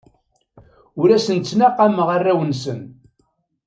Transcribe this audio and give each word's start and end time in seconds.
Ur 1.01 1.09
asen-ttnaqameɣ 1.11 2.07
arraw-nsen. 2.15 2.81